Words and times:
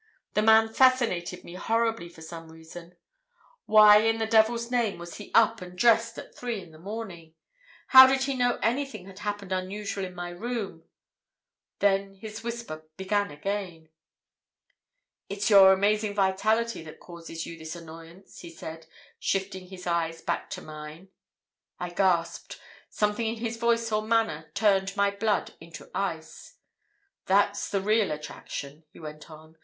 The 0.33 0.41
man 0.41 0.73
fascinated 0.73 1.43
me 1.43 1.53
horribly 1.53 2.09
for 2.09 2.23
some 2.23 2.51
reason. 2.51 2.95
Why, 3.67 3.97
in 3.99 4.17
the 4.17 4.25
devil's 4.25 4.71
name, 4.71 4.97
was 4.97 5.17
he 5.17 5.31
up 5.35 5.61
and 5.61 5.77
dressed 5.77 6.17
at 6.17 6.33
three 6.35 6.59
in 6.59 6.71
the 6.71 6.79
morning? 6.79 7.35
How 7.89 8.07
did 8.07 8.23
he 8.23 8.33
know 8.33 8.57
anything 8.63 9.05
had 9.05 9.19
happened 9.19 9.51
unusual 9.51 10.03
in 10.03 10.15
my 10.15 10.29
room? 10.31 10.85
Then 11.77 12.15
his 12.15 12.43
whisper 12.43 12.87
began 12.97 13.29
again. 13.29 13.89
"'It's 15.29 15.51
your 15.51 15.71
amazing 15.71 16.15
vitality 16.15 16.81
that 16.81 16.99
causes 16.99 17.45
you 17.45 17.55
this 17.59 17.75
annoyance,' 17.75 18.39
he 18.39 18.49
said, 18.49 18.87
shifting 19.19 19.67
his 19.67 19.85
eyes 19.85 20.23
back 20.23 20.49
to 20.49 20.63
mine. 20.63 21.09
"I 21.79 21.91
gasped. 21.91 22.59
Something 22.89 23.27
in 23.27 23.35
his 23.37 23.57
voice 23.57 23.91
or 23.91 24.01
manner 24.01 24.49
turned 24.55 24.97
my 24.97 25.11
blood 25.11 25.53
into 25.61 25.91
ice. 25.93 26.55
"'That's 27.27 27.69
the 27.69 27.81
real 27.81 28.09
attraction,' 28.09 28.83
he 28.91 28.99
went 28.99 29.29
on. 29.29 29.57